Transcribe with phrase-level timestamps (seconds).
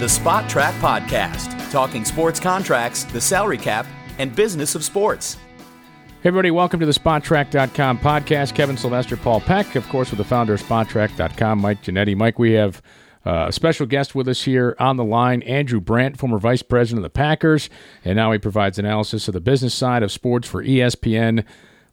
[0.00, 3.84] The Spotrac Podcast, talking sports contracts, the salary cap,
[4.16, 5.36] and business of sports.
[6.22, 8.54] Hey everybody, welcome to the Spotrac.com podcast.
[8.54, 12.16] Kevin Sylvester, Paul Peck, of course, with the founder of Spotrac.com, Mike Ginnitti.
[12.16, 12.80] Mike, we have
[13.26, 17.00] uh, a special guest with us here on the line, Andrew Brandt, former vice president
[17.00, 17.68] of the Packers,
[18.02, 21.44] and now he provides analysis of the business side of sports for ESPN,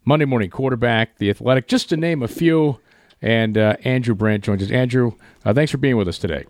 [0.06, 2.80] Monday Morning Quarterback, The Athletic, just to name a few.
[3.22, 4.72] And uh, Andrew Brandt joins us.
[4.72, 5.12] Andrew,
[5.44, 6.46] uh, thanks for being with us today.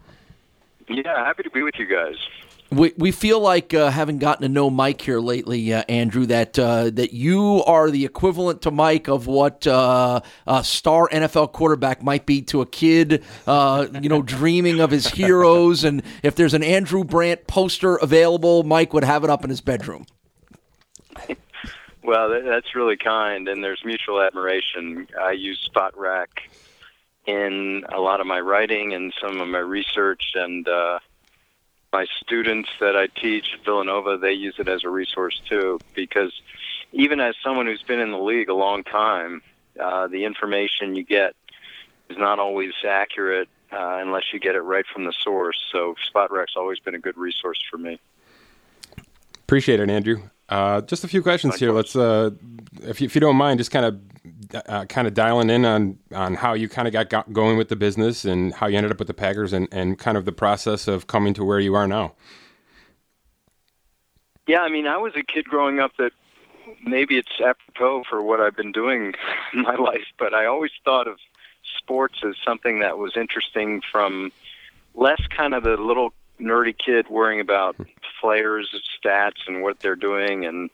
[0.89, 2.15] Yeah, happy to be with you guys.
[2.69, 6.60] We, we feel like uh, having gotten to know Mike here lately, uh, Andrew, that
[6.60, 12.04] uh, that you are the equivalent to Mike of what uh, a star NFL quarterback
[12.04, 15.86] might be to a kid, uh, you know, dreaming of his heroes.
[15.86, 19.61] And if there's an Andrew Brandt poster available, Mike would have it up in his
[19.61, 20.05] bedroom.
[22.04, 25.07] Well, that's really kind, and there's mutual admiration.
[25.21, 26.27] I use Spotrac
[27.27, 30.99] in a lot of my writing and some of my research, and uh,
[31.93, 35.79] my students that I teach at Villanova, they use it as a resource too.
[35.93, 36.33] Because
[36.93, 39.41] even as someone who's been in the league a long time,
[39.79, 41.35] uh, the information you get
[42.09, 45.61] is not always accurate uh, unless you get it right from the source.
[45.71, 47.99] So Spotrac's always been a good resource for me.
[49.43, 50.23] Appreciate it, Andrew.
[50.49, 51.71] Uh, just a few questions here.
[51.71, 52.31] Let's, uh,
[52.83, 53.99] if, you, if you don't mind, just kind of
[54.67, 57.69] uh, kind of dialing in on on how you kind of got, got going with
[57.69, 60.31] the business and how you ended up with the Packers and, and kind of the
[60.31, 62.13] process of coming to where you are now.
[64.47, 66.13] Yeah, I mean, I was a kid growing up that
[66.85, 69.13] maybe it's apropos for what I've been doing
[69.53, 71.17] in my life, but I always thought of
[71.77, 74.31] sports as something that was interesting from
[74.95, 77.75] less kind of the little nerdy kid worrying about
[78.21, 78.69] players'
[79.03, 80.69] stats and what they're doing and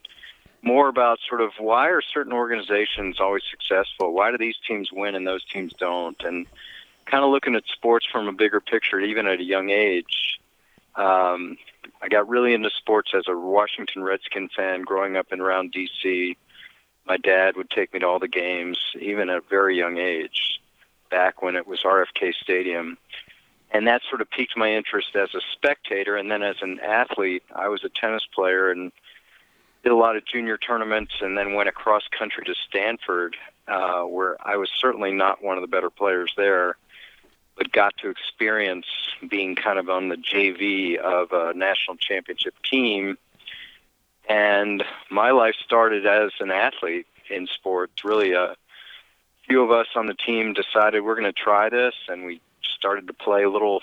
[0.62, 4.14] more about sort of why are certain organizations always successful?
[4.14, 6.22] Why do these teams win and those teams don't?
[6.24, 6.48] And
[7.06, 10.40] kind of looking at sports from a bigger picture, even at a young age.
[10.96, 11.58] Um,
[12.02, 16.38] I got really into sports as a Washington Redskin fan growing up and around D.C.
[17.06, 20.62] My dad would take me to all the games, even at a very young age,
[21.10, 22.98] back when it was RFK Stadium.
[23.74, 26.16] And that sort of piqued my interest as a spectator.
[26.16, 28.92] And then as an athlete, I was a tennis player and
[29.82, 33.36] did a lot of junior tournaments and then went across country to Stanford,
[33.68, 36.78] uh, where I was certainly not one of the better players there,
[37.58, 38.86] but got to experience
[39.28, 43.18] being kind of on the JV of a national championship team.
[44.30, 48.06] And my life started as an athlete in sports.
[48.06, 48.56] Really, a
[49.48, 52.40] few of us on the team decided we're going to try this, and we
[52.84, 53.82] started to play little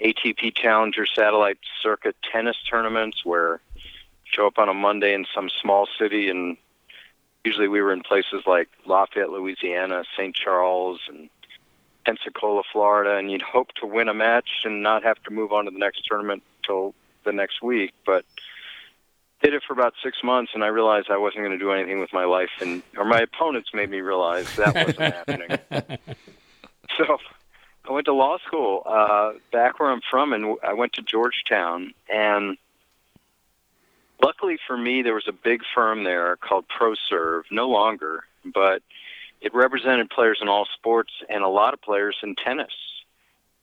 [0.00, 3.60] ATP Challenger Satellite Circuit tennis tournaments where
[4.24, 6.56] show up on a Monday in some small city, and
[7.44, 10.34] usually we were in places like Lafayette, Louisiana, St.
[10.34, 11.30] Charles, and
[12.04, 15.66] Pensacola, Florida, and you'd hope to win a match and not have to move on
[15.66, 17.92] to the next tournament till the next week.
[18.04, 18.24] But
[19.44, 22.00] did it for about six months, and I realized I wasn't going to do anything
[22.00, 25.98] with my life, and or my opponents made me realize that wasn't happening.
[26.96, 27.18] So
[27.86, 31.92] I went to law school uh, back where I'm from, and I went to Georgetown,
[32.08, 32.56] and
[34.22, 38.82] luckily for me, there was a big firm there called ProServe, no longer, but
[39.40, 42.72] it represented players in all sports and a lot of players in tennis.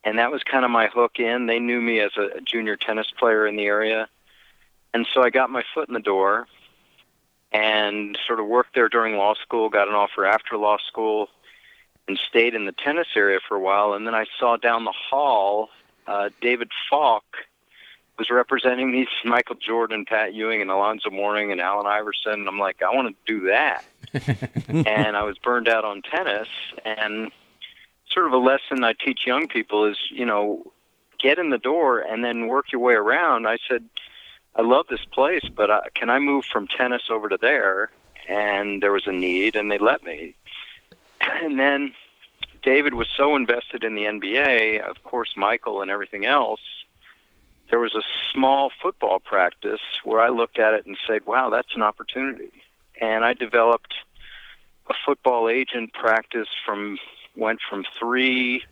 [0.03, 1.47] And that was kind of my hook in.
[1.47, 4.07] They knew me as a junior tennis player in the area.
[4.93, 6.47] And so I got my foot in the door
[7.51, 11.29] and sort of worked there during law school, got an offer after law school,
[12.11, 13.94] and stayed in the tennis area for a while.
[13.94, 15.69] And then I saw down the hall
[16.07, 17.23] uh, David Falk
[18.17, 22.33] was representing these Michael Jordan, Pat Ewing, and Alonzo Mourning, and Allen Iverson.
[22.33, 23.85] And I'm like, I want to do that.
[24.67, 26.50] and I was burned out on tennis.
[26.83, 27.31] And
[28.11, 30.71] sort of a lesson I teach young people is, you know,
[31.17, 33.47] get in the door and then work your way around.
[33.47, 33.85] I said,
[34.55, 37.89] I love this place, but uh, can I move from tennis over to there?
[38.27, 40.35] And there was a need, and they let me.
[41.44, 41.94] And then
[42.63, 46.62] David was so invested in the NBA, of course, Michael and everything else
[47.71, 51.74] there was a small football practice where I looked at it and said, wow, that's
[51.74, 52.51] an opportunity.
[53.00, 53.94] And I developed
[54.89, 56.97] a football agent practice from,
[57.36, 58.63] went from three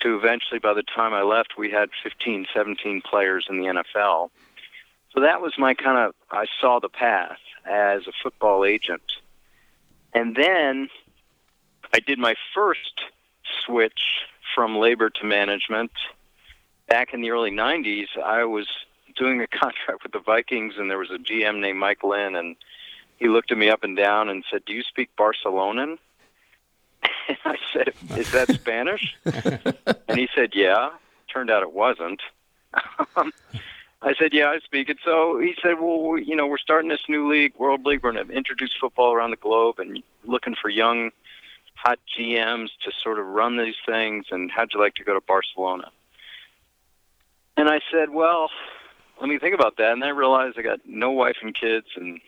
[0.00, 4.30] to eventually by the time I left, we had 15, 17 players in the NFL.
[5.14, 9.02] So that was my kind of, I saw the path as a football agent.
[10.12, 10.88] And then
[11.92, 13.02] I did my first
[13.64, 15.92] switch from labor to management
[16.92, 18.68] back in the early 90s, I was
[19.16, 22.54] doing a contract with the Vikings, and there was a GM named Mike Lynn, and
[23.16, 25.96] he looked at me up and down and said, "Do you speak Barcelonan?"
[27.28, 30.90] And I said, "Is that Spanish?" and he said, "Yeah."
[31.32, 32.20] Turned out it wasn't.
[33.16, 33.32] Um,
[34.02, 34.98] I said, yeah, I speak it.
[35.02, 38.02] So he said, well, you know, we're starting this new league, World League.
[38.02, 41.10] We're going to introduce football around the globe and looking for young,
[41.82, 44.26] hot GMs to sort of run these things.
[44.30, 45.90] And how'd you like to go to Barcelona?
[47.56, 48.50] And I said, well,
[49.20, 49.92] let me think about that.
[49.92, 52.20] And I realized I got no wife and kids and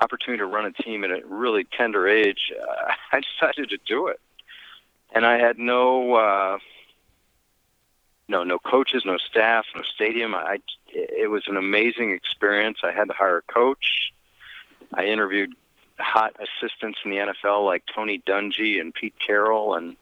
[0.00, 2.52] opportunity to run a team at a really tender age.
[2.60, 4.20] Uh, I decided to do it.
[5.12, 6.58] And I had no, uh,
[8.28, 10.34] no, no coaches, no staff, no stadium.
[10.34, 10.58] I,
[10.88, 12.78] it was an amazing experience.
[12.82, 14.12] I had to hire a coach.
[14.94, 15.54] I interviewed
[16.00, 19.96] hot assistants in the NFL like Tony Dungy and Pete Carroll, and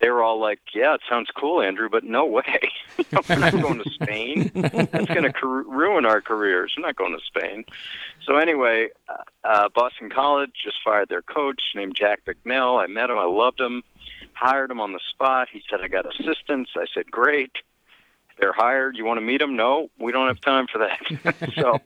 [0.00, 2.70] they were all like, "Yeah, it sounds cool, Andrew, but no way.
[3.28, 4.50] we're not going to Spain.
[4.54, 6.74] That's going to car- ruin our careers.
[6.76, 7.64] We're not going to Spain."
[8.24, 12.78] So anyway, uh, uh, Boston College just fired their coach named Jack Bicknell.
[12.78, 13.18] I met him.
[13.18, 13.82] I loved him.
[14.34, 15.48] Hired him on the spot.
[15.50, 17.52] He said, "I got assistants." I said, "Great."
[18.38, 18.96] They're hired.
[18.96, 19.56] You want to meet them?
[19.56, 21.54] No, we don't have time for that.
[21.54, 21.80] so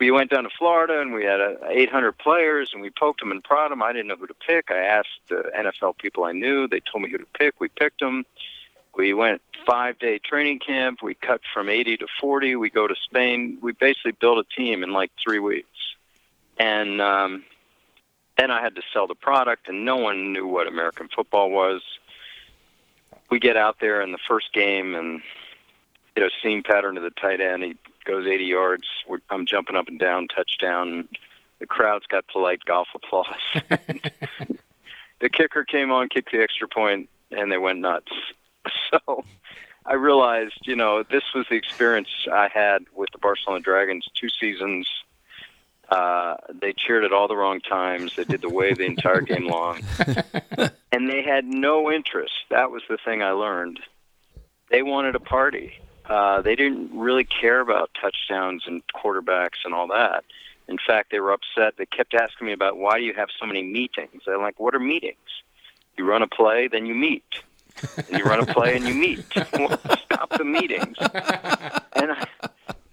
[0.00, 3.30] we went down to Florida and we had uh, 800 players and we poked them
[3.30, 3.82] and prodded them.
[3.82, 4.70] I didn't know who to pick.
[4.70, 6.66] I asked the NFL people I knew.
[6.66, 7.60] They told me who to pick.
[7.60, 8.24] We picked them.
[8.96, 11.00] We went five day training camp.
[11.02, 12.56] We cut from 80 to 40.
[12.56, 13.58] We go to Spain.
[13.60, 15.68] We basically built a team in like three weeks.
[16.58, 17.44] And um,
[18.38, 21.82] then I had to sell the product, and no one knew what American football was.
[23.30, 25.22] We get out there in the first game, and
[26.16, 27.62] you know, seam pattern to the tight end.
[27.62, 28.84] He goes 80 yards.
[29.08, 31.08] We're, I'm jumping up and down, touchdown.
[31.58, 33.26] The crowd's got polite golf applause.
[35.20, 38.12] the kicker came on, kicked the extra point, and they went nuts.
[38.90, 39.24] So
[39.86, 44.28] I realized, you know, this was the experience I had with the Barcelona Dragons two
[44.28, 44.88] seasons.
[45.88, 48.14] Uh, they cheered at all the wrong times.
[48.16, 49.80] They did the wave the entire game long.
[50.92, 52.34] and they had no interest.
[52.50, 53.80] That was the thing I learned.
[54.70, 55.80] They wanted a party.
[56.10, 60.24] Uh, they didn't really care about touchdowns and quarterbacks and all that.
[60.66, 61.76] In fact, they were upset.
[61.76, 64.22] They kept asking me about why do you have so many meetings.
[64.26, 65.16] I'm like, what are meetings?
[65.96, 67.24] You run a play, then you meet.
[67.96, 69.24] And you run a play and you meet.
[69.30, 70.96] stop the meetings.
[71.92, 72.26] And I,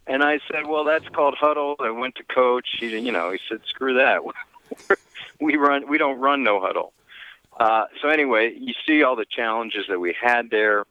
[0.05, 1.75] and I said, well, that's called huddle.
[1.79, 2.67] I went to coach.
[2.79, 4.21] He, you know, he said, screw that.
[5.41, 5.87] we run.
[5.89, 6.93] We don't run no huddle.
[7.59, 10.85] Uh, so anyway, you see all the challenges that we had there.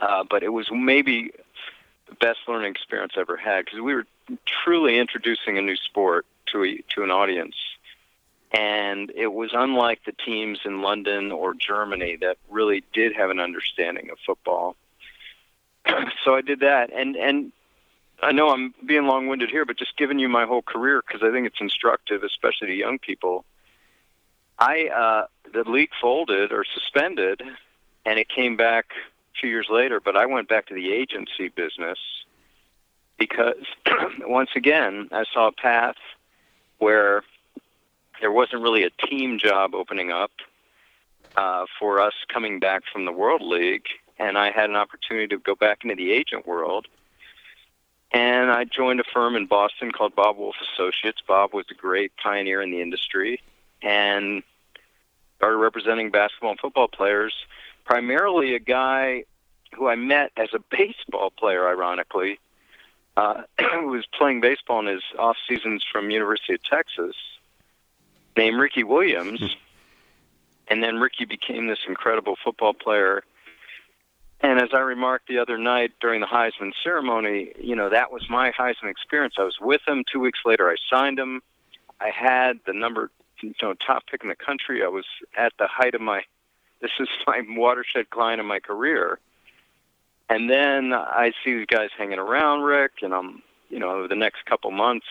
[0.00, 1.30] Uh, but it was maybe
[2.08, 4.06] the best learning experience I ever had because we were
[4.46, 7.56] truly introducing a new sport to a, to an audience,
[8.52, 13.40] and it was unlike the teams in London or Germany that really did have an
[13.40, 14.76] understanding of football.
[16.24, 17.52] so I did that, and and
[18.22, 21.30] I know I'm being long-winded here, but just giving you my whole career because I
[21.30, 23.44] think it's instructive, especially to young people.
[24.58, 27.42] I uh, the league folded or suspended,
[28.06, 28.86] and it came back
[29.40, 31.98] few years later, but I went back to the agency business
[33.18, 33.64] because
[34.20, 35.96] once again, I saw a path
[36.78, 37.22] where
[38.20, 40.30] there wasn't really a team job opening up
[41.36, 43.86] uh, for us coming back from the World League,
[44.18, 46.86] and I had an opportunity to go back into the agent world.
[48.12, 51.20] And I joined a firm in Boston called Bob Wolf Associates.
[51.26, 53.40] Bob was a great pioneer in the industry
[53.82, 54.44] and
[55.36, 57.34] started representing basketball and football players
[57.84, 59.24] primarily a guy
[59.74, 62.38] who I met as a baseball player, ironically,
[63.16, 67.16] uh, who was playing baseball in his off seasons from University of Texas,
[68.36, 69.40] named Ricky Williams.
[69.40, 69.46] Hmm.
[70.68, 73.22] and then Ricky became this incredible football player.
[74.40, 78.28] And as I remarked the other night during the Heisman ceremony, you know, that was
[78.28, 79.34] my Heisman experience.
[79.38, 80.04] I was with him.
[80.10, 81.42] Two weeks later, I signed him.
[82.00, 83.10] I had the number,
[83.40, 84.84] you know, top pick in the country.
[84.84, 86.24] I was at the height of my
[86.84, 89.18] this is my watershed client in my career.
[90.28, 94.14] And then I see these guys hanging around Rick, and I'm, you know, over the
[94.14, 95.06] next couple months,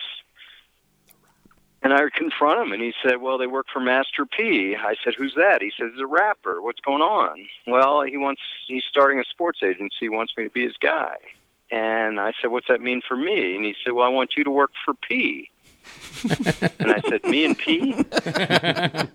[1.82, 5.14] and I confront him, and he said, "Well, they work for Master P." I said,
[5.14, 6.62] "Who's that?" He says, "He's a rapper.
[6.62, 9.96] What's going on?" Well, he wants he's starting a sports agency.
[10.00, 11.16] He wants me to be his guy.
[11.70, 14.44] And I said, "What's that mean for me?" And he said, "Well, I want you
[14.44, 15.50] to work for P."
[16.78, 17.92] and I said, "Me and P?"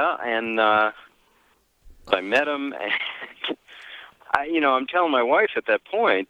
[0.00, 0.92] "Yeah," and uh,
[2.08, 2.92] I met him, and
[4.34, 6.28] I, you know, I'm telling my wife at that point,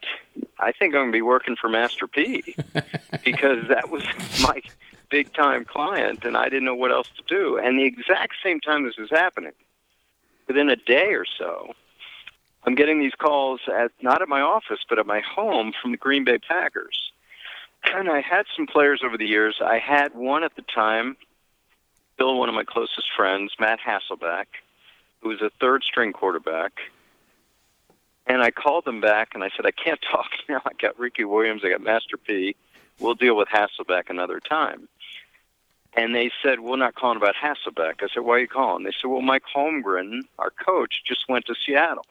[0.59, 2.55] I think I'm going to be working for Master P
[3.25, 4.03] because that was
[4.43, 4.63] my
[5.11, 7.59] big time client, and I didn't know what else to do.
[7.59, 9.53] And the exact same time this was happening,
[10.47, 11.73] within a day or so,
[12.65, 15.97] I'm getting these calls at not at my office, but at my home from the
[15.97, 17.13] Green Bay Packers.
[17.85, 19.57] And I had some players over the years.
[19.65, 21.17] I had one at the time
[22.21, 24.45] Bill, one of my closest friends, Matt Hasselbeck,
[25.23, 26.73] who was a third string quarterback.
[28.27, 30.61] And I called them back and I said, I can't talk now.
[30.67, 32.55] I got Ricky Williams, I got Master P.
[32.99, 34.87] We'll deal with Hasselbeck another time.
[35.95, 38.03] And they said, We're not calling about Hasselbeck.
[38.03, 38.85] I said, Why are you calling?
[38.85, 42.05] They said, Well, Mike Holmgren, our coach, just went to Seattle.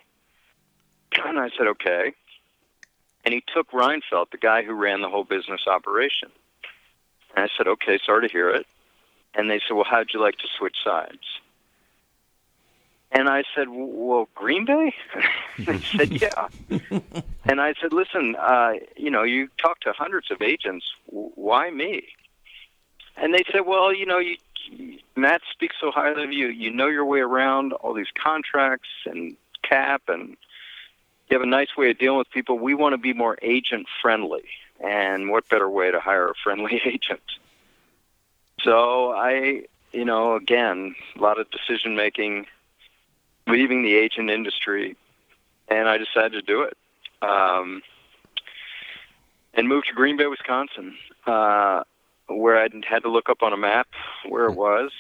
[1.24, 2.14] And I said, Okay.
[3.26, 6.32] And he took Reinfeldt, the guy who ran the whole business operation.
[7.36, 8.66] And I said, Okay, sorry to hear it.
[9.36, 11.40] And they said, Well, how'd you like to switch sides?
[13.12, 14.94] And I said, "Well, Green Bay."
[15.60, 16.48] they said, "Yeah."
[17.46, 20.86] and I said, "Listen, uh, you know, you talk to hundreds of agents.
[21.08, 22.04] Why me?"
[23.18, 24.38] And they said, "Well, you know, you,
[25.16, 26.48] Matt speaks so highly of you.
[26.48, 30.38] You know your way around all these contracts and cap, and
[31.30, 32.60] you have a nice way of dealing with people.
[32.60, 34.46] We want to be more agent friendly,
[34.84, 37.22] and what better way to hire a friendly agent?"
[38.64, 42.46] So I, you know, again, a lot of decision making
[43.48, 44.96] leaving the agent industry,
[45.68, 46.78] and I decided to do it.
[47.22, 47.82] Um,
[49.54, 51.84] and moved to Green Bay, Wisconsin, uh,
[52.28, 53.88] where I had to look up on a map
[54.28, 54.92] where it was.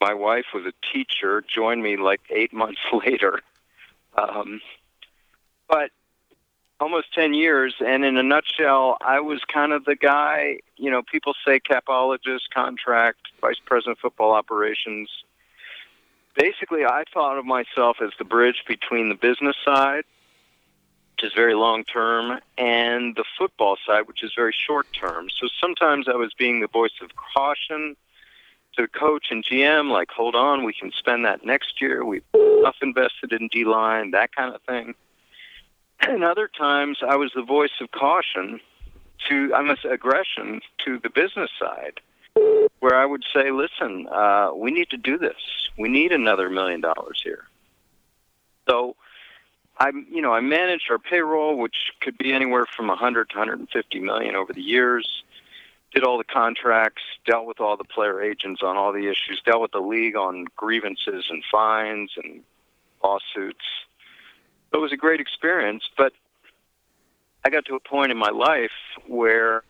[0.00, 3.40] My wife was a teacher, joined me like eight months later.
[4.16, 4.60] Um,
[5.68, 5.90] but
[6.82, 11.02] almost 10 years, and in a nutshell, I was kind of the guy, you know,
[11.02, 15.08] people say capologist, contract, vice president football operations
[16.36, 20.04] basically, I thought of myself as the bridge between the business side,
[21.16, 25.28] which is very long term, and the football side, which is very short term.
[25.30, 27.96] So sometimes I was being the voice of caution
[28.76, 32.04] to coach and GM, like, hold on, we can spend that next year.
[32.04, 34.94] We've enough invested in D line, that kind of thing.
[36.08, 38.60] And other times I was the voice of caution
[39.28, 42.00] to, I must aggression to the business side
[42.80, 45.36] where I would say, listen, uh, we need to do this.
[45.78, 47.44] We need another million dollars here.
[48.68, 48.96] So
[49.78, 53.36] I, you know, I managed our payroll, which could be anywhere from a 100 to
[53.36, 55.22] 150 million over the years.
[55.94, 59.60] Did all the contracts, dealt with all the player agents on all the issues, dealt
[59.60, 62.42] with the league on grievances and fines and
[63.04, 63.64] lawsuits.
[64.72, 66.12] It was a great experience, but
[67.44, 68.70] I got to a point in my life
[69.06, 69.62] where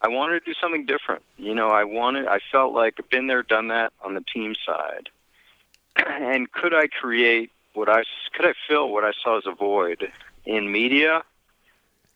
[0.00, 1.22] I wanted to do something different.
[1.36, 4.54] You know, I wanted, I felt like I've been there, done that on the team
[4.66, 5.08] side.
[5.96, 8.02] and could I create what I,
[8.34, 10.10] could I fill what I saw as a void
[10.44, 11.22] in media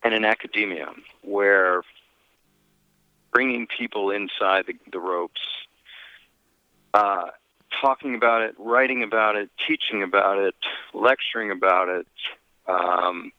[0.02, 0.90] and in academia
[1.22, 1.82] where
[3.32, 5.40] bringing people inside the, the ropes,
[6.94, 7.26] uh,
[7.80, 10.54] talking about it, writing about it, teaching about it,
[10.94, 12.06] lecturing about it,
[12.66, 13.32] um,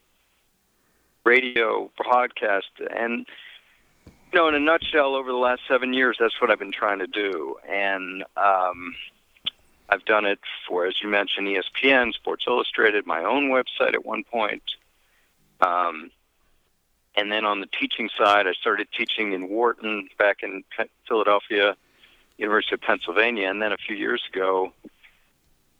[1.24, 2.62] radio, podcast,
[2.96, 3.26] and
[4.34, 7.00] you know, in a nutshell, over the last seven years, that's what I've been trying
[7.00, 8.94] to do, and um,
[9.90, 14.24] I've done it for, as you mentioned, ESPN, Sports Illustrated, my own website at one
[14.24, 14.64] point.
[15.62, 16.12] Um,
[17.16, 20.64] and then on the teaching side, I started teaching in Wharton back in
[21.08, 21.76] Philadelphia,
[22.38, 24.72] University of Pennsylvania, and then a few years ago,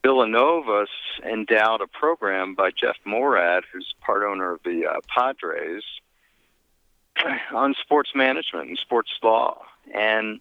[0.04, 0.88] Villanova
[1.24, 5.84] endowed a program by Jeff Moorad, who's part owner of the uh, Padres,
[7.54, 10.40] on sports management and sports law, and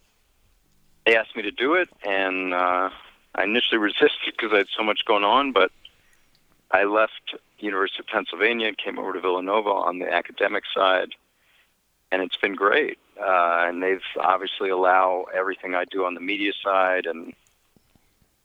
[1.05, 2.89] they asked me to do it, and uh,
[3.35, 5.71] I initially resisted because I had so much going on, but
[6.71, 11.09] I left University of Pennsylvania and came over to Villanova on the academic side,
[12.11, 12.99] and it's been great.
[13.19, 17.33] Uh, and they've obviously allow everything I do on the media side, and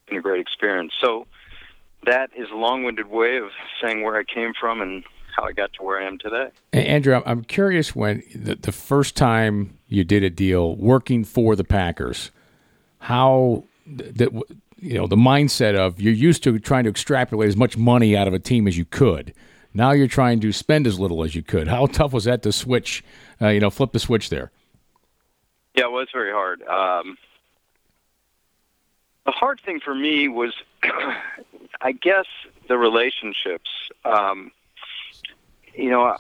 [0.09, 0.93] been a great experience.
[1.01, 1.27] So
[2.05, 3.51] that is a long-winded way of
[3.81, 5.05] saying where I came from and
[5.37, 6.49] how I got to where I am today.
[6.73, 11.65] Andrew, I'm curious when the, the first time you did a deal working for the
[11.65, 12.31] Packers,
[12.99, 14.33] how that
[14.79, 18.29] you know the mindset of you're used to trying to extrapolate as much money out
[18.29, 19.33] of a team as you could.
[19.75, 21.69] Now you're trying to spend as little as you could.
[21.69, 23.03] How tough was that to switch?
[23.41, 24.51] Uh, you know, flip the switch there.
[25.75, 26.63] Yeah, it was very hard.
[26.63, 27.17] Um,
[29.25, 30.55] the hard thing for me was,
[31.81, 32.27] I guess,
[32.69, 33.71] the relationships.
[34.05, 34.53] Um,
[35.75, 36.17] you know,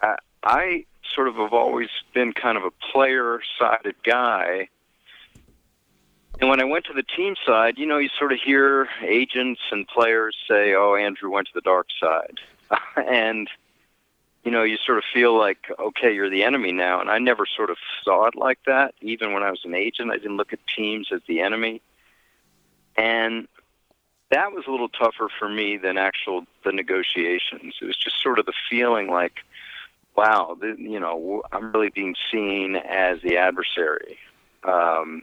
[0.00, 4.68] I, I sort of have always been kind of a player sided guy.
[6.40, 9.60] And when I went to the team side, you know, you sort of hear agents
[9.70, 12.38] and players say, oh, Andrew went to the dark side.
[12.96, 13.48] and,
[14.44, 17.00] you know, you sort of feel like, okay, you're the enemy now.
[17.00, 18.94] And I never sort of saw it like that.
[19.02, 21.82] Even when I was an agent, I didn't look at teams as the enemy.
[22.96, 23.48] And
[24.30, 27.74] that was a little tougher for me than actual the negotiations.
[27.82, 29.40] It was just sort of the feeling like,
[30.16, 34.18] wow, you know, I'm really being seen as the adversary.
[34.64, 35.22] Um,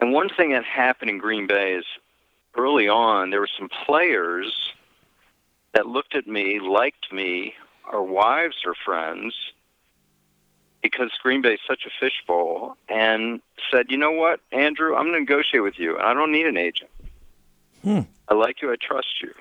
[0.00, 1.84] and one thing that happened in Green Bay is
[2.56, 4.72] early on, there were some players
[5.74, 7.54] that looked at me, liked me,
[7.90, 9.34] our wives or friends,
[10.82, 14.94] because Green Bay is such a fishbowl, and said, "You know what, Andrew?
[14.94, 15.98] I'm going to negotiate with you.
[15.98, 16.90] I don't need an agent.
[17.82, 18.00] Hmm.
[18.28, 18.72] I like you.
[18.72, 19.34] I trust you."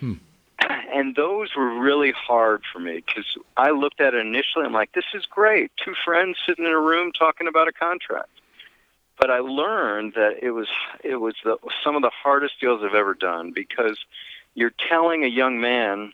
[0.00, 0.14] Hmm.
[0.92, 4.64] And those were really hard for me because I looked at it initially.
[4.64, 5.70] I'm like, "This is great.
[5.76, 8.30] Two friends sitting in a room talking about a contract."
[9.18, 10.68] But I learned that it was
[11.04, 13.98] it was the, some of the hardest deals I've ever done because
[14.56, 16.12] you're telling a young man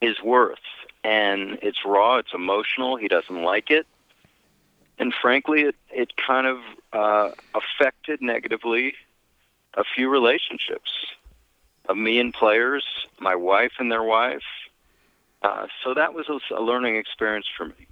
[0.00, 0.58] his worth
[1.02, 3.86] and it's raw, it's emotional, he doesn't like it.
[4.98, 6.58] And frankly, it, it kind of
[6.92, 8.94] uh, affected negatively
[9.74, 10.90] a few relationships
[11.88, 12.84] of me and players,
[13.18, 14.42] my wife and their wife.
[15.42, 17.86] Uh, so that was a, a learning experience for me.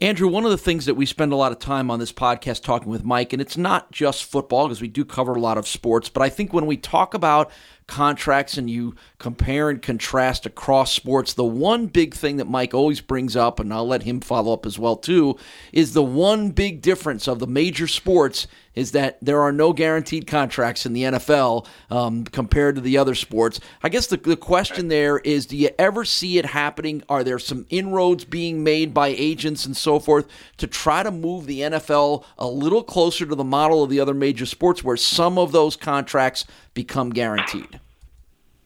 [0.00, 2.62] Andrew, one of the things that we spend a lot of time on this podcast
[2.62, 5.66] talking with Mike, and it's not just football because we do cover a lot of
[5.66, 7.50] sports, but I think when we talk about
[7.88, 13.00] contracts and you compare and contrast across sports, the one big thing that Mike always
[13.00, 15.36] brings up, and I'll let him follow up as well too,
[15.72, 18.46] is the one big difference of the major sports
[18.78, 23.16] is that there are no guaranteed contracts in the NFL um, compared to the other
[23.16, 23.58] sports.
[23.82, 27.02] I guess the, the question there is do you ever see it happening?
[27.08, 30.28] Are there some inroads being made by agents and so forth
[30.58, 34.14] to try to move the NFL a little closer to the model of the other
[34.14, 37.77] major sports where some of those contracts become guaranteed?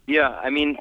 [0.06, 0.78] Yeah, I mean,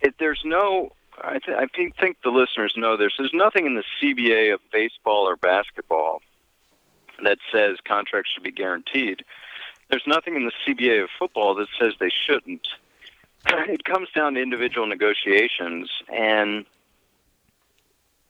[0.00, 0.92] it, there's no.
[1.22, 3.12] I, th- I think the listeners know this.
[3.18, 6.22] There's nothing in the CBA of baseball or basketball
[7.22, 9.24] that says contracts should be guaranteed.
[9.90, 12.68] There's nothing in the CBA of football that says they shouldn't.
[13.46, 16.66] It comes down to individual negotiations, and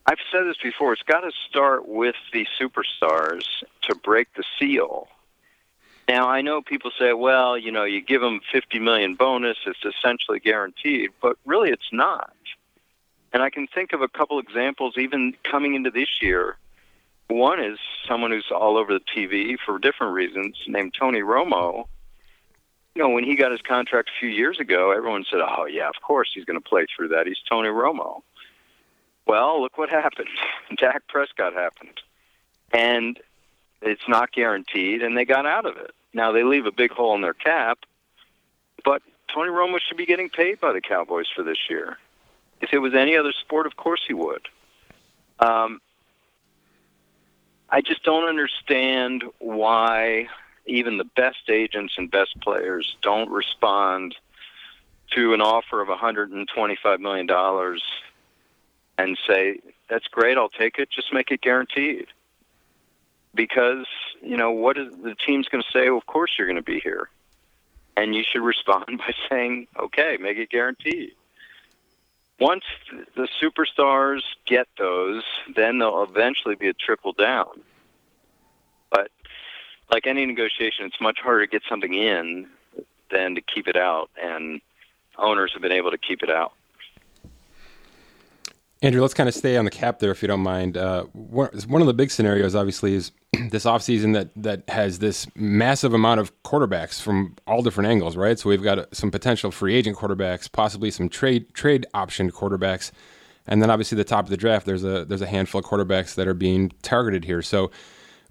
[0.06, 0.92] I've said this before.
[0.92, 3.44] It's got to start with the superstars
[3.82, 5.08] to break the seal
[6.08, 9.84] now I know people say, well, you know, you give them 50 million bonus, it's
[9.84, 12.34] essentially guaranteed, but really it's not.
[13.32, 16.56] And I can think of a couple examples even coming into this year.
[17.28, 21.84] One is someone who's all over the TV for different reasons, named Tony Romo.
[22.96, 25.88] You know, when he got his contract a few years ago, everyone said, "Oh yeah,
[25.88, 27.28] of course he's going to play through that.
[27.28, 28.22] He's Tony Romo."
[29.28, 30.28] Well, look what happened.
[30.76, 32.00] Dak Prescott happened,
[32.72, 33.16] and
[33.80, 35.92] it's not guaranteed, and they got out of it.
[36.12, 37.78] Now they leave a big hole in their cap,
[38.84, 41.98] but Tony Romo should be getting paid by the Cowboys for this year.
[42.60, 44.48] If it was any other sport, of course he would.
[45.38, 45.80] Um,
[47.70, 50.28] I just don't understand why
[50.66, 54.16] even the best agents and best players don't respond
[55.12, 57.28] to an offer of $125 million
[58.98, 62.08] and say, that's great, I'll take it, just make it guaranteed
[63.34, 63.86] because
[64.22, 65.88] you know what is the team's going to say?
[65.88, 67.08] Well, of course you're going to be here,
[67.96, 71.12] and you should respond by saying, "Okay, make it guaranteed."
[72.38, 72.64] Once
[73.16, 75.22] the superstars get those,
[75.54, 77.60] then there'll eventually be a trickle down.
[78.90, 79.10] But
[79.92, 82.46] like any negotiation, it's much harder to get something in
[83.10, 84.62] than to keep it out, and
[85.18, 86.52] owners have been able to keep it out.
[88.82, 90.78] Andrew, let's kind of stay on the cap there, if you don't mind.
[90.78, 93.12] Uh, one of the big scenarios, obviously, is
[93.50, 98.38] this offseason that that has this massive amount of quarterbacks from all different angles, right?
[98.38, 102.90] So we've got uh, some potential free agent quarterbacks, possibly some trade trade option quarterbacks,
[103.46, 104.64] and then obviously the top of the draft.
[104.64, 107.42] There's a there's a handful of quarterbacks that are being targeted here.
[107.42, 107.70] So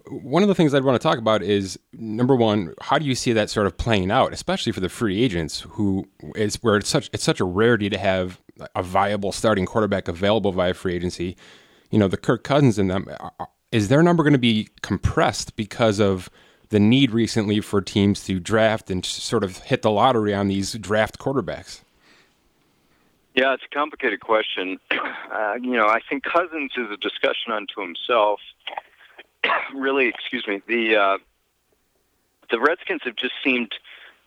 [0.09, 3.15] one of the things I'd want to talk about is number one, how do you
[3.15, 6.89] see that sort of playing out, especially for the free agents, who is where it's
[6.89, 8.41] such it's such a rarity to have
[8.75, 11.37] a viable starting quarterback available via free agency.
[11.91, 13.07] You know, the Kirk Cousins in them
[13.71, 16.29] is their number going to be compressed because of
[16.69, 20.73] the need recently for teams to draft and sort of hit the lottery on these
[20.73, 21.81] draft quarterbacks?
[23.35, 24.79] Yeah, it's a complicated question.
[25.29, 28.39] Uh, you know, I think Cousins is a discussion unto himself
[29.73, 31.17] really, excuse me, the uh,
[32.51, 33.73] the Redskins have just seemed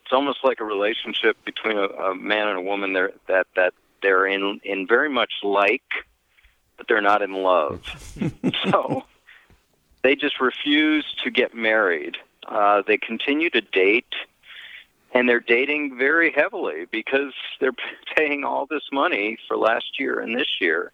[0.03, 3.75] it's almost like a relationship between a, a man and a woman there that that
[4.03, 5.83] they're in in very much like,
[6.77, 7.83] but they're not in love.
[8.64, 9.05] so
[10.03, 12.16] they just refuse to get married.
[12.46, 14.12] Uh, they continue to date,
[15.14, 17.75] and they're dating very heavily because they're
[18.16, 20.92] paying all this money for last year and this year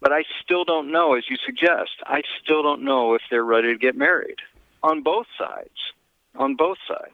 [0.00, 3.72] but I still don't know, as you suggest, I still don't know if they're ready
[3.72, 4.38] to get married
[4.82, 5.92] on both sides.
[6.36, 7.12] On both sides.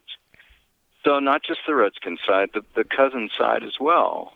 [1.04, 4.34] So not just the Redskins side, but the cousin side as well.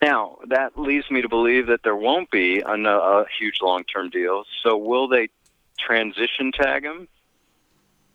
[0.00, 3.84] Now, that leads me to believe that there won't be a, uh, a huge long
[3.84, 4.44] term deal.
[4.62, 5.28] So will they
[5.78, 7.08] transition tag him?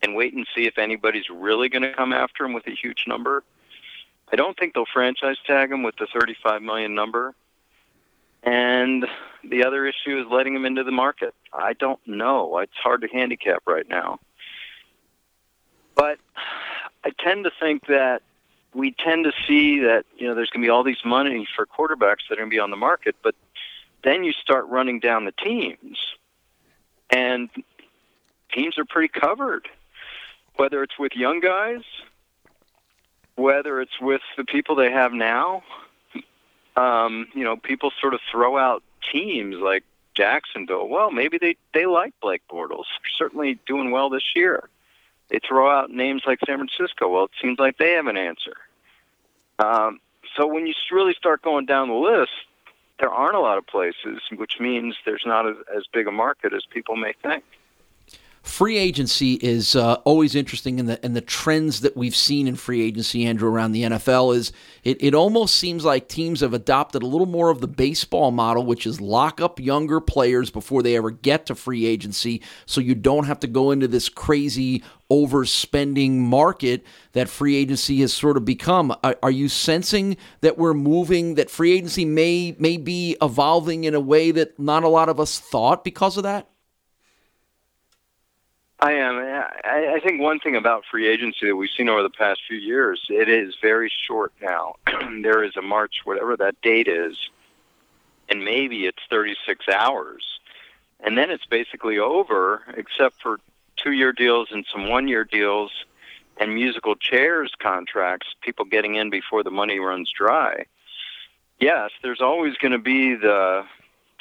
[0.02, 3.06] and wait and see if anybody's really going to come after him with a huge
[3.08, 3.44] number.
[4.32, 7.34] I don't think they'll franchise tag him with the 35 million number.
[8.44, 9.06] And
[9.44, 11.34] the other issue is letting him into the market.
[11.54, 12.58] I don't know.
[12.60, 14.20] It's hard to handicap right now.
[15.96, 16.20] But
[17.04, 18.22] I tend to think that
[18.74, 21.66] we tend to see that you know there's going to be all these money for
[21.66, 23.36] quarterbacks that are going to be on the market, but
[24.04, 25.98] then you start running down the teams,
[27.10, 27.50] and
[28.54, 29.68] teams are pretty covered.
[30.56, 31.82] Whether it's with young guys,
[33.36, 35.64] whether it's with the people they have now,
[36.80, 40.88] um, you know, people sort of throw out teams like Jacksonville.
[40.88, 42.86] Well, maybe they they like Blake Bortles.
[43.18, 44.70] Certainly doing well this year.
[45.30, 47.10] They throw out names like San Francisco.
[47.10, 48.56] Well, it seems like they have an answer.
[49.60, 50.00] Um,
[50.36, 52.32] so when you really start going down the list,
[53.00, 56.54] there aren't a lot of places, which means there's not as, as big a market
[56.54, 57.44] as people may think
[58.42, 62.56] free agency is uh, always interesting, and the and the trends that we've seen in
[62.56, 64.52] free agency, Andrew, around the NFL is
[64.84, 68.66] it, it almost seems like teams have adopted a little more of the baseball model,
[68.66, 72.96] which is lock up younger players before they ever get to free agency, so you
[72.96, 78.46] don't have to go into this crazy overspending market that free agency has sort of
[78.46, 78.96] become.
[79.04, 83.96] Are, are, you sensing that we're moving, that free agency may may be evolving in
[83.96, 86.48] a way that not a lot of us thought because of that?
[88.82, 89.18] I am.
[89.18, 92.58] I, I think one thing about free agency that we've seen over the past few
[92.58, 94.76] years, it is very short now.
[95.22, 97.18] there is a March, whatever that date is,
[98.30, 100.40] and maybe it's 36 hours.
[101.02, 103.40] And then it's basically over, except for
[103.76, 105.72] two year deals and some one year deals
[106.38, 110.66] and musical chairs contracts, people getting in before the money runs dry.
[111.60, 113.66] Yes, there's always going to be the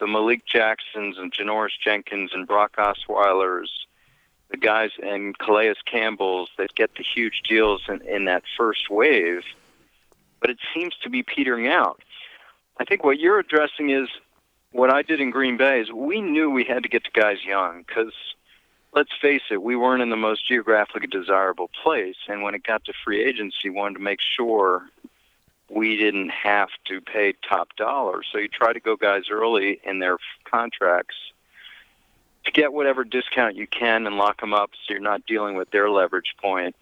[0.00, 3.66] the Malik Jacksons and Janoris Jenkins and Brock Osweilers
[4.50, 9.42] the guys and Calais Campbell's that get the huge deals in, in that first wave,
[10.40, 12.00] but it seems to be petering out.
[12.78, 14.08] I think what you're addressing is
[14.72, 17.44] what I did in Green Bay is we knew we had to get the guys
[17.44, 18.12] young because
[18.94, 22.84] let's face it, we weren't in the most geographically desirable place, and when it got
[22.84, 24.88] to free agency, wanted to make sure
[25.70, 28.22] we didn't have to pay top dollar.
[28.22, 31.16] So you try to go guys early in their contracts
[32.48, 35.70] to get whatever discount you can and lock them up so you're not dealing with
[35.70, 36.74] their leverage point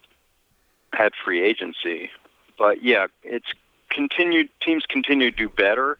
[0.97, 2.09] at free agency.
[2.57, 3.47] But yeah, it's
[3.89, 5.99] continued teams continue to do better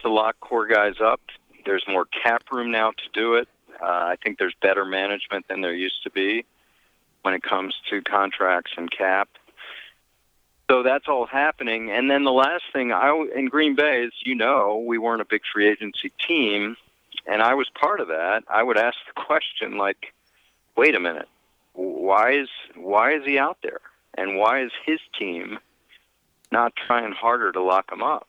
[0.00, 1.20] to lock core guys up.
[1.64, 3.48] There's more cap room now to do it.
[3.80, 6.44] Uh, I think there's better management than there used to be
[7.22, 9.28] when it comes to contracts and cap.
[10.68, 11.90] So that's all happening.
[11.90, 15.24] And then the last thing, I in Green Bay, as you know, we weren't a
[15.24, 16.76] big free agency team
[17.28, 20.14] and I was part of that, I would ask the question like,
[20.76, 21.28] wait a minute,
[21.74, 23.80] why is why is he out there,
[24.16, 25.58] and why is his team
[26.50, 28.28] not trying harder to lock him up?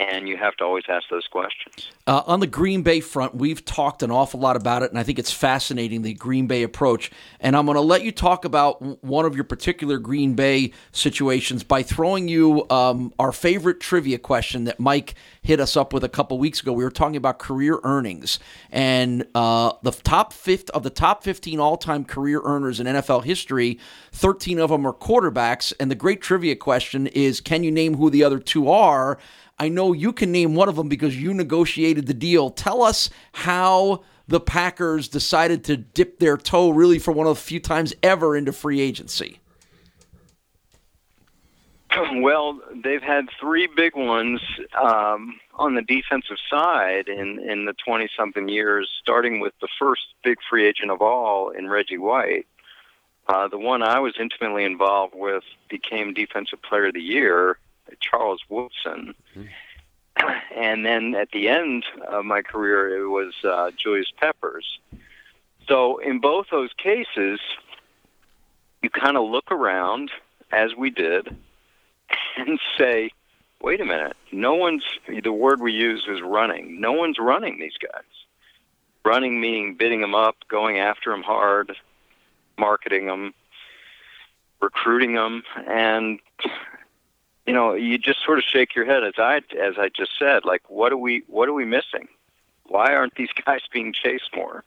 [0.00, 1.90] And you have to always ask those questions.
[2.06, 5.02] Uh, on the Green Bay front, we've talked an awful lot about it, and I
[5.02, 7.10] think it's fascinating the Green Bay approach.
[7.38, 11.62] And I'm going to let you talk about one of your particular Green Bay situations
[11.64, 16.08] by throwing you um, our favorite trivia question that Mike hit us up with a
[16.08, 16.72] couple weeks ago.
[16.72, 18.38] We were talking about career earnings,
[18.70, 23.78] and uh, the top fifth of the top 15 all-time career earners in NFL history,
[24.12, 25.74] 13 of them are quarterbacks.
[25.78, 29.18] And the great trivia question is, can you name who the other two are?
[29.60, 32.48] I know you can name one of them because you negotiated the deal.
[32.48, 37.42] Tell us how the Packers decided to dip their toe really for one of the
[37.42, 39.38] few times ever into free agency.
[42.22, 44.40] Well, they've had three big ones
[44.80, 50.02] um, on the defensive side in, in the 20 something years, starting with the first
[50.22, 52.46] big free agent of all in Reggie White.
[53.28, 57.58] Uh, the one I was intimately involved with became Defensive Player of the Year
[58.00, 59.14] Charles Woodson.
[59.36, 59.44] Mm-hmm.
[60.54, 64.78] And then at the end of my career, it was uh, Julius Peppers.
[65.66, 67.40] So in both those cases,
[68.82, 70.10] you kind of look around,
[70.52, 71.34] as we did,
[72.36, 73.10] and say,
[73.62, 74.84] wait a minute, no one's,
[75.22, 76.80] the word we use is running.
[76.80, 78.02] No one's running these guys.
[79.04, 81.72] Running meaning bidding them up, going after them hard,
[82.58, 83.32] marketing them,
[84.60, 86.20] recruiting them, and
[87.50, 90.44] you know, you just sort of shake your head as I as I just said,
[90.44, 92.06] like what are we what are we missing?
[92.66, 94.62] Why aren't these guys being chased more?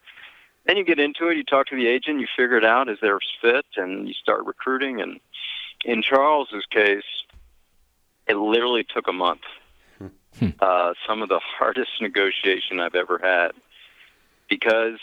[0.65, 2.97] Then you get into it, you talk to the agent, you figure it out, is
[3.01, 4.99] there a fit, and you start recruiting.
[4.99, 5.21] And
[5.85, 7.05] in Charles's case,
[8.27, 9.43] it literally took a month.
[10.39, 10.49] Hmm.
[10.59, 13.51] Uh, some of the hardest negotiation I've ever had
[14.49, 14.99] because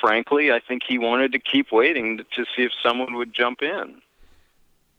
[0.00, 3.62] frankly, I think he wanted to keep waiting to, to see if someone would jump
[3.62, 4.00] in.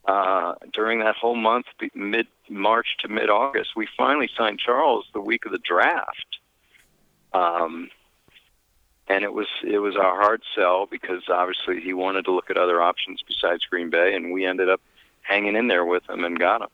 [0.08, 1.66] Uh, during that whole month,
[1.96, 6.38] mid March to mid August, we finally signed Charles the week of the draft.
[7.34, 7.90] Um,
[9.08, 12.58] and it was it was a hard sell because obviously he wanted to look at
[12.58, 14.82] other options besides Green Bay, and we ended up
[15.22, 16.70] hanging in there with him and got him.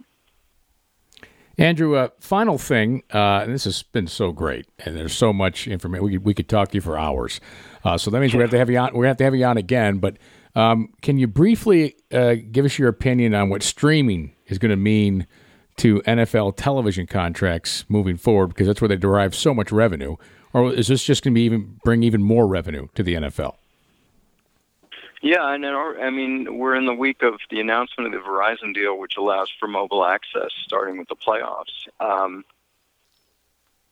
[1.57, 5.67] Andrew, uh, final thing, uh, and this has been so great, and there's so much
[5.67, 6.05] information.
[6.05, 7.39] We could, we could talk to you for hours.
[7.83, 8.97] Uh, so that means we have to have you on.
[8.97, 9.99] We have to have you on again.
[9.99, 10.17] But
[10.55, 14.75] um, can you briefly uh, give us your opinion on what streaming is going to
[14.75, 15.27] mean
[15.77, 18.47] to NFL television contracts moving forward?
[18.47, 20.15] Because that's where they derive so much revenue.
[20.53, 23.55] Or is this just going to be even bring even more revenue to the NFL?
[25.21, 28.97] Yeah, and I mean we're in the week of the announcement of the Verizon deal,
[28.97, 31.87] which allows for mobile access starting with the playoffs.
[31.99, 32.43] Um,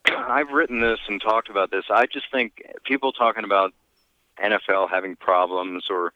[0.05, 1.85] I've written this and talked about this.
[1.91, 3.73] I just think people talking about
[4.43, 6.13] NFL having problems or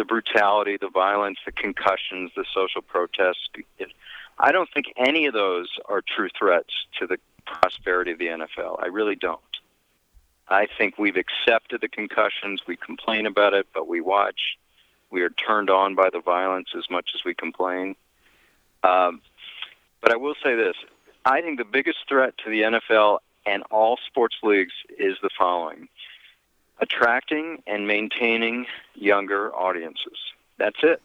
[0.00, 3.50] the brutality, the violence, the concussions, the social protests.
[4.38, 8.82] I don't think any of those are true threats to the prosperity of the NFL.
[8.82, 9.40] I really don't.
[10.48, 12.62] I think we've accepted the concussions.
[12.66, 14.56] We complain about it, but we watch.
[15.10, 17.94] We are turned on by the violence as much as we complain.
[18.82, 19.20] Um,
[20.00, 20.76] but I will say this
[21.26, 25.88] I think the biggest threat to the NFL and all sports leagues is the following
[26.80, 30.18] attracting and maintaining younger audiences.
[30.58, 31.00] That's it.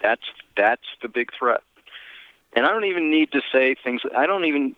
[0.00, 0.22] That's
[0.56, 1.62] that's the big threat.
[2.54, 4.76] And I don't even need to say things I don't even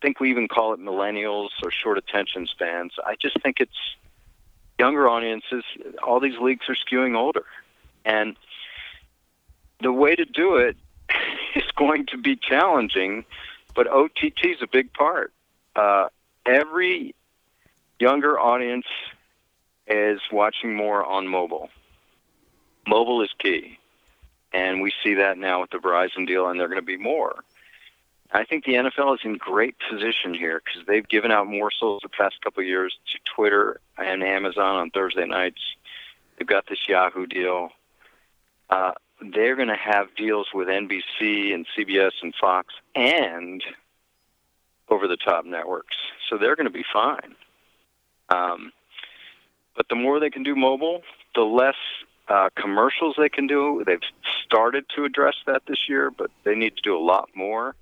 [0.00, 2.92] think we even call it millennials or short attention spans.
[3.04, 3.96] I just think it's
[4.78, 5.64] younger audiences.
[6.02, 7.44] All these leagues are skewing older,
[8.04, 8.36] and
[9.82, 10.76] the way to do it
[11.56, 13.24] is going to be challenging.
[13.74, 15.32] But OTT is a big part.
[15.74, 16.08] Uh,
[16.44, 17.14] every
[17.98, 18.86] younger audience
[19.86, 21.70] is watching more on mobile.
[22.86, 23.78] Mobile is key,
[24.52, 27.44] and we see that now with the Verizon deal, and they're going to be more.
[28.32, 32.08] I think the NFL is in great position here because they've given out morsels the
[32.08, 35.60] past couple of years to Twitter and Amazon on Thursday nights.
[36.38, 37.70] They've got this Yahoo deal.
[38.70, 43.62] Uh, they're going to have deals with NBC and CBS and Fox and
[44.88, 45.96] over the top networks.
[46.28, 47.34] So they're going to be fine.
[48.30, 48.72] Um,
[49.76, 51.02] but the more they can do mobile,
[51.34, 51.76] the less
[52.28, 53.82] uh, commercials they can do.
[53.86, 54.00] They've
[54.44, 57.74] started to address that this year, but they need to do a lot more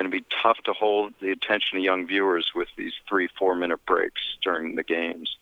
[0.00, 3.54] going to be tough to hold the attention of young viewers with these three, four
[3.54, 5.36] minute breaks during the games.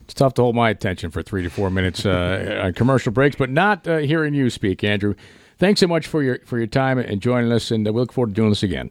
[0.00, 3.36] It's tough to hold my attention for three to four minutes uh, on commercial breaks,
[3.36, 5.14] but not uh, hearing you speak, Andrew.
[5.58, 8.12] Thanks so much for your for your time and joining us, and uh, we look
[8.12, 8.90] forward to doing this again.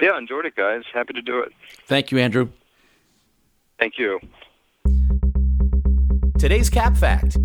[0.00, 0.82] Yeah, enjoyed it, guys.
[0.92, 1.52] Happy to do it.
[1.86, 2.48] Thank you, Andrew.
[3.84, 4.18] Thank you.
[6.38, 7.36] Today's Cap Fact.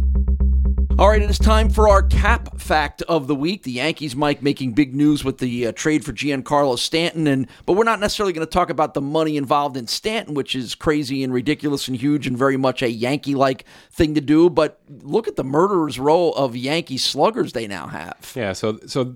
[0.97, 3.63] All right, it is time for our cap fact of the week.
[3.63, 7.73] The Yankees, Mike, making big news with the uh, trade for Giancarlo Stanton, and but
[7.73, 11.25] we're not necessarily going to talk about the money involved in Stanton, which is crazy
[11.25, 14.49] and ridiculous and huge and very much a Yankee-like thing to do.
[14.49, 18.31] But look at the murderer's row of Yankee sluggers they now have.
[18.33, 19.15] Yeah, so so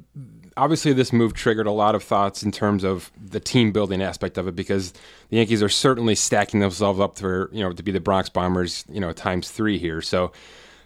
[0.57, 4.37] obviously this move triggered a lot of thoughts in terms of the team building aspect
[4.37, 4.91] of it because
[5.29, 8.85] the Yankees are certainly stacking themselves up for you know to be the Bronx Bombers,
[8.89, 10.01] you know, times three here.
[10.01, 10.31] So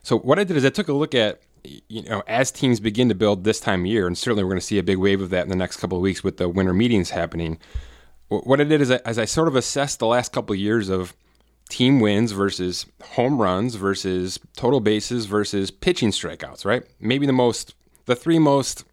[0.04, 3.10] so what I did is I took a look at you know as teams begin
[3.10, 5.22] to build this time of year, and certainly we're going to see a big wave
[5.22, 7.60] of that in the next couple of weeks with the winter meetings happening.
[8.30, 10.90] What I did is I, as I sort of assessed the last couple of years
[10.90, 11.16] of
[11.70, 16.84] team wins versus home runs versus total bases versus pitching strikeouts, right?
[17.00, 17.74] Maybe the most,
[18.06, 18.86] the three most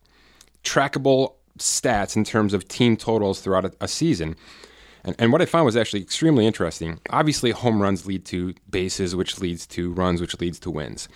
[0.64, 4.36] trackable stats in terms of team totals throughout a, a season.
[5.04, 7.00] And, and what I found was actually extremely interesting.
[7.10, 11.08] Obviously, home runs lead to bases, which leads to runs, which leads to wins.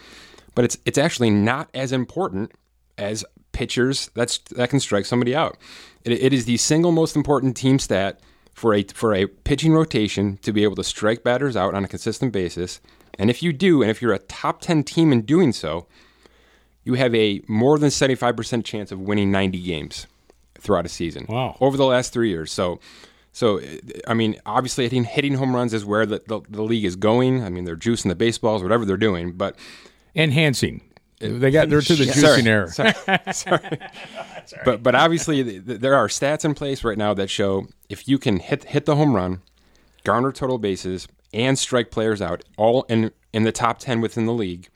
[0.54, 2.52] But it's it's actually not as important
[2.96, 5.56] as pitchers that's that can strike somebody out.
[6.04, 8.20] It, it is the single most important team stat
[8.54, 11.88] for a for a pitching rotation to be able to strike batters out on a
[11.88, 12.80] consistent basis.
[13.18, 15.88] And if you do, and if you're a top 10 team in doing so,
[16.88, 20.06] you have a more than 75% chance of winning 90 games
[20.58, 21.26] throughout a season.
[21.28, 21.56] Wow.
[21.60, 22.50] Over the last 3 years.
[22.50, 22.80] So
[23.32, 23.60] so,
[24.08, 27.44] I mean, obviously, hitting, hitting home runs is where the, the, the, league is going.
[27.44, 29.54] I mean, they're juicing the baseballs, whatever they're doing, but
[30.16, 30.80] enhancing.
[31.20, 32.68] They got they're to the juicing era.
[33.32, 33.78] Sorry, sorry.
[34.64, 38.38] but but obviously, there are stats in place right now that show if you can
[38.40, 39.42] hit hit the home run,
[40.02, 44.32] garner total bases, and strike players out, all in in the top ten within the
[44.32, 44.68] league,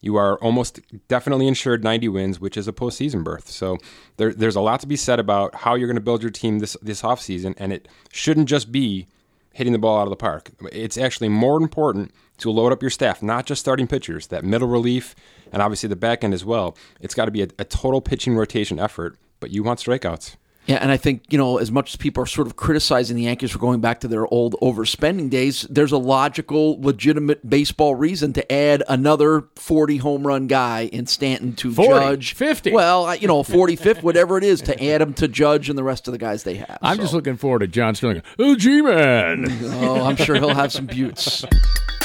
[0.00, 3.50] you are almost definitely insured 90 wins, which is a postseason berth.
[3.50, 3.78] So
[4.16, 6.58] there, there's a lot to be said about how you're going to build your team
[6.58, 9.06] this this offseason, and it shouldn't just be
[9.52, 10.50] hitting the ball out of the park.
[10.72, 14.68] It's actually more important to load up your staff, not just starting pitchers, that middle
[14.68, 15.14] relief,
[15.52, 16.76] and obviously the back end as well.
[17.00, 20.36] It's got to be a, a total pitching rotation effort, but you want strikeouts.
[20.70, 23.24] Yeah, and I think, you know, as much as people are sort of criticizing the
[23.24, 28.32] Yankees for going back to their old overspending days, there's a logical, legitimate baseball reason
[28.34, 32.32] to add another 40 home run guy in Stanton to 40, Judge.
[32.34, 32.70] 50.
[32.70, 36.06] Well, you know, 45th, whatever it is, to add him to Judge and the rest
[36.06, 36.78] of the guys they have.
[36.80, 38.22] I'm So, just looking forward to John Sterling.
[38.38, 39.46] Oh, G-Man.
[39.72, 41.44] Oh, I'm sure he'll have some buttes.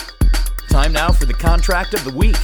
[0.70, 2.36] Time now for the contract of the week.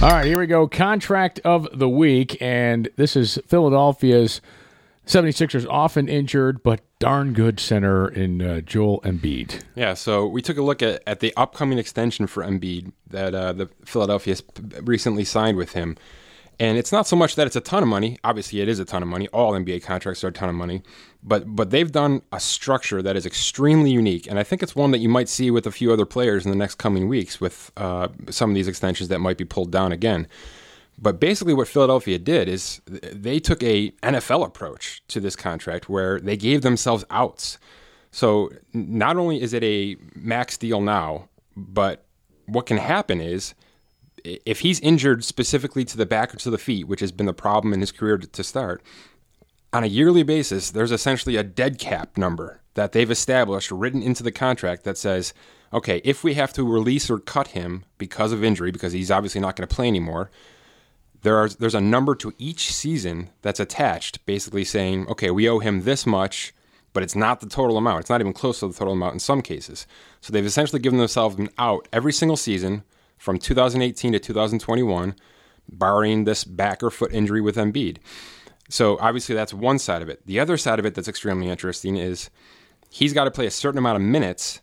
[0.00, 0.66] All right, here we go.
[0.66, 2.38] Contract of the week.
[2.40, 4.40] And this is Philadelphia's
[5.06, 9.62] 76ers often injured, but darn good center in uh, Joel Embiid.
[9.74, 13.52] Yeah, so we took a look at, at the upcoming extension for Embiid that uh,
[13.52, 14.36] the Philadelphia
[14.82, 15.96] recently signed with him.
[16.60, 18.18] And it's not so much that it's a ton of money.
[18.22, 19.26] Obviously, it is a ton of money.
[19.28, 20.82] All NBA contracts are a ton of money.
[21.22, 24.28] But but they've done a structure that is extremely unique.
[24.28, 26.50] And I think it's one that you might see with a few other players in
[26.50, 29.90] the next coming weeks with uh, some of these extensions that might be pulled down
[29.90, 30.28] again.
[31.04, 36.18] But basically, what Philadelphia did is they took a NFL approach to this contract where
[36.18, 37.58] they gave themselves outs.
[38.10, 42.06] So not only is it a max deal now, but
[42.46, 43.54] what can happen is
[44.24, 47.34] if he's injured specifically to the back or to the feet, which has been the
[47.34, 48.82] problem in his career to start,
[49.74, 54.22] on a yearly basis, there's essentially a dead cap number that they've established, written into
[54.22, 55.34] the contract that says,
[55.70, 59.42] okay, if we have to release or cut him because of injury, because he's obviously
[59.42, 60.30] not going to play anymore,
[61.24, 65.58] there are there's a number to each season that's attached, basically saying, okay, we owe
[65.58, 66.54] him this much,
[66.92, 68.00] but it's not the total amount.
[68.00, 69.86] It's not even close to the total amount in some cases.
[70.20, 72.84] So they've essentially given themselves an out every single season
[73.16, 75.16] from 2018 to 2021,
[75.66, 77.98] barring this back or foot injury with Embiid.
[78.68, 80.26] So obviously that's one side of it.
[80.26, 82.28] The other side of it that's extremely interesting is
[82.90, 84.60] he's got to play a certain amount of minutes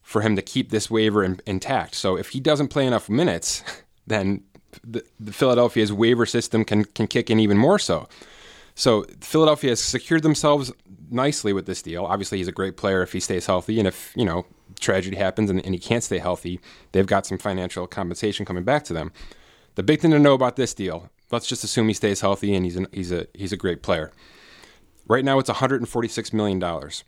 [0.00, 1.96] for him to keep this waiver in, intact.
[1.96, 3.64] So if he doesn't play enough minutes,
[4.06, 4.44] then
[4.82, 8.08] the, the Philadelphia's waiver system can can kick in even more so.
[8.74, 10.72] So Philadelphia has secured themselves
[11.10, 12.04] nicely with this deal.
[12.04, 14.46] Obviously, he's a great player if he stays healthy, and if you know
[14.80, 16.60] tragedy happens and, and he can't stay healthy,
[16.92, 19.12] they've got some financial compensation coming back to them.
[19.76, 22.64] The big thing to know about this deal, let's just assume he stays healthy and
[22.64, 24.12] he's an, he's a he's a great player.
[25.06, 27.04] Right now, it's 146 million dollars.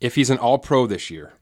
[0.00, 1.32] If he's an All Pro this year,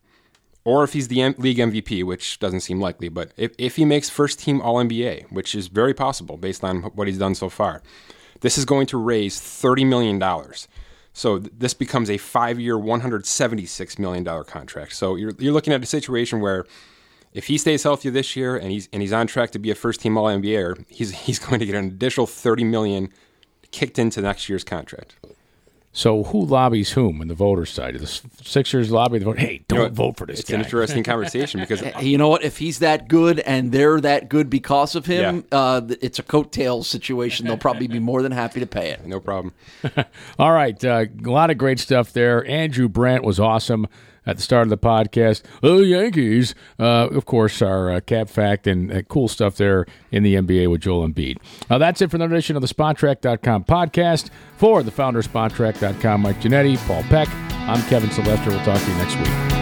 [0.67, 3.85] or if he's the M- league MVP, which doesn't seem likely, but if, if he
[3.85, 7.49] makes first team All NBA, which is very possible based on what he's done so
[7.49, 7.83] far,
[8.41, 10.21] this is going to raise $30 million.
[11.13, 14.95] So th- this becomes a five year, $176 million contract.
[14.95, 16.67] So you're, you're looking at a situation where
[17.33, 19.77] if he stays healthy this year and he's, and he's on track to be a
[19.77, 23.13] first team All NBA, he's, he's going to get an additional 30 million
[23.71, 25.15] kicked into next year's contract.
[25.97, 27.95] So who lobbies whom in the voters' side?
[27.99, 29.39] The Sixers lobby the vote.
[29.39, 30.57] Hey, don't You know, vote for this It's guy.
[30.59, 32.45] an interesting conversation because you know what?
[32.45, 35.59] If he's that good and they're that good because of him, Yeah.
[35.59, 37.47] uh, it's a coattail situation.
[37.47, 39.07] They'll probably be more than happy to pay it.
[39.07, 39.55] no problem.
[40.39, 42.47] All right, uh, a lot of great stuff there.
[42.47, 43.87] Andrew Brandt was awesome
[44.27, 45.43] at the start of the podcast.
[45.63, 50.23] Oh, Yankees, uh, of course, our uh, cap fact and uh, cool stuff there in
[50.23, 51.39] the NBA with Joel Embiid.
[51.71, 54.31] Uh, that's it for another edition of the Spotrac.com podcast.
[54.57, 57.29] For the founder of Spotrac.com, Mike Ginnitti, Paul Peck,
[57.69, 58.51] I'm Kevin Sylvester.
[58.51, 59.56] We'll talk to you next week.